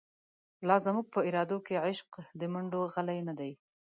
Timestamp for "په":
1.13-1.19